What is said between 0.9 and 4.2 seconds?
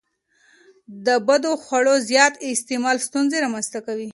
د بدخواړو زیات استعمال ستونزې رامنځته کوي.